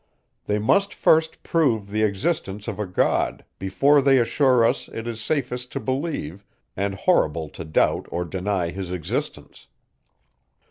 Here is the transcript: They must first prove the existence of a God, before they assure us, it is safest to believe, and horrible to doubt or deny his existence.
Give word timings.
They 0.45 0.57
must 0.57 0.95
first 0.95 1.43
prove 1.43 1.91
the 1.91 2.01
existence 2.01 2.67
of 2.67 2.79
a 2.79 2.87
God, 2.87 3.45
before 3.59 4.01
they 4.01 4.17
assure 4.17 4.65
us, 4.65 4.87
it 4.87 5.05
is 5.05 5.21
safest 5.21 5.71
to 5.73 5.79
believe, 5.79 6.43
and 6.75 6.95
horrible 6.95 7.49
to 7.49 7.63
doubt 7.63 8.07
or 8.09 8.25
deny 8.25 8.71
his 8.71 8.91
existence. 8.91 9.67